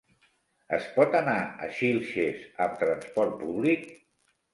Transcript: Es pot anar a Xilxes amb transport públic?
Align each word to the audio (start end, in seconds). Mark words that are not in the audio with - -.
Es 0.77 0.85
pot 0.93 1.17
anar 1.19 1.35
a 1.65 1.69
Xilxes 1.79 2.39
amb 2.67 2.79
transport 2.85 3.37
públic? 3.43 3.85